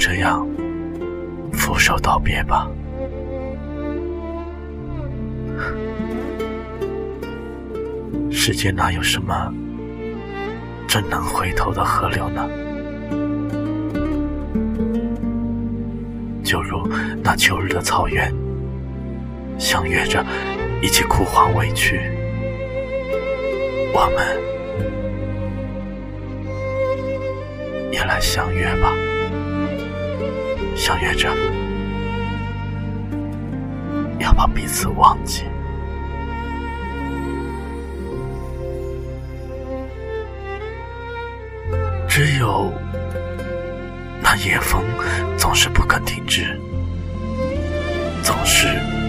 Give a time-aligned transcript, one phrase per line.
[0.00, 0.48] 这样
[1.52, 2.66] 俯首道别吧。
[8.30, 9.52] 世间哪有什么
[10.88, 12.48] 真能回头的河流呢？
[16.42, 16.88] 就如
[17.22, 18.34] 那秋日的草原，
[19.58, 20.24] 相约着
[20.80, 22.00] 一起枯黄委屈，
[23.92, 24.26] 我们
[27.92, 28.94] 也来相约吧，
[30.76, 31.34] 相约着
[34.18, 35.44] 要把彼此忘记。
[42.08, 42.72] 只有
[44.20, 44.84] 那夜风
[45.38, 46.60] 总是不肯停止，
[48.22, 48.66] 总是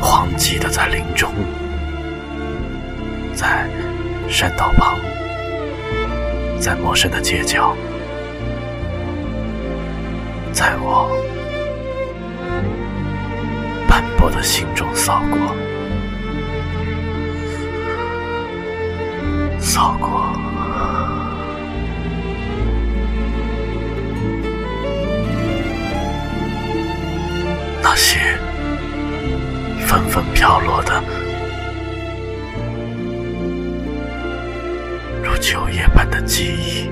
[0.00, 1.30] 荒寂的在林中，
[3.34, 3.68] 在
[4.28, 4.96] 山道旁，
[6.60, 7.76] 在陌生的街角，
[10.54, 11.10] 在我
[13.88, 15.40] 斑驳的心中扫过，
[19.58, 20.32] 扫过。
[27.82, 28.38] 那些
[29.86, 31.02] 纷纷飘落的，
[35.20, 36.90] 如秋叶般的记忆，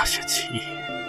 [0.00, 1.07] 那些记忆。